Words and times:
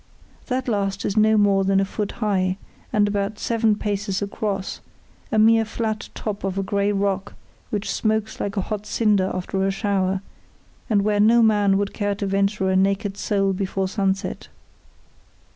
That 0.47 0.67
last 0.67 1.05
is 1.05 1.15
no 1.15 1.37
more 1.37 1.63
than 1.63 1.79
a 1.79 1.85
foot 1.85 2.13
high, 2.13 2.57
and 2.91 3.07
about 3.07 3.37
seven 3.37 3.75
paces 3.75 4.19
across, 4.19 4.79
a 5.31 5.37
mere 5.37 5.63
flat 5.63 6.09
top 6.15 6.43
of 6.43 6.57
a 6.57 6.63
grey 6.63 6.91
rock 6.91 7.35
which 7.69 7.91
smokes 7.91 8.39
like 8.39 8.57
a 8.57 8.61
hot 8.61 8.87
cinder 8.87 9.29
after 9.31 9.63
a 9.63 9.69
shower, 9.69 10.21
and 10.89 11.03
where 11.03 11.19
no 11.19 11.43
man 11.43 11.77
would 11.77 11.93
care 11.93 12.15
to 12.15 12.25
venture 12.25 12.67
a 12.71 12.75
naked 12.75 13.15
sole 13.15 13.53
before 13.53 13.87
sunset. 13.87 14.47